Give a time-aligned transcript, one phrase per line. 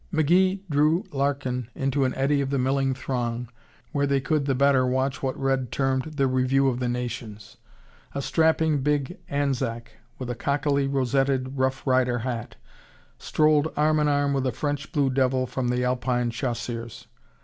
[0.11, 3.49] McGee drew Larkin into an eddy of the milling throng
[3.91, 7.57] where they could the better watch what Red termed "the review of the nations."
[8.15, 12.55] A strapping big Anzac, with a cockily rosetted Rough Rider hat,
[13.19, 17.05] strolled arm in arm with a French Blue Devil from the Alpine Chasseurs.